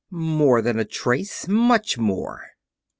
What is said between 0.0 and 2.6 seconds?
"More than a trace; much more."